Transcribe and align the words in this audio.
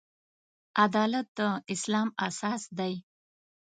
عدالت 0.83 1.27
د 1.37 1.39
اسلام 1.73 2.09
اساس 2.27 2.63
دی. 2.77 2.93